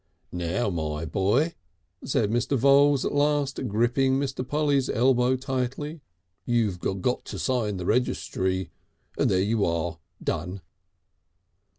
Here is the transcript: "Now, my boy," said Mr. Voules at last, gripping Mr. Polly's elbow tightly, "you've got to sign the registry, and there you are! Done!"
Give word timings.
"Now, 0.31 0.71
my 0.71 1.05
boy," 1.05 1.53
said 2.03 2.31
Mr. 2.31 2.57
Voules 2.57 3.05
at 3.05 3.13
last, 3.13 3.67
gripping 3.67 4.19
Mr. 4.19 4.41
Polly's 4.43 4.89
elbow 4.89 5.35
tightly, 5.35 6.01
"you've 6.43 6.79
got 6.79 7.23
to 7.25 7.37
sign 7.37 7.77
the 7.77 7.85
registry, 7.85 8.71
and 9.19 9.29
there 9.29 9.43
you 9.43 9.63
are! 9.63 9.99
Done!" 10.23 10.61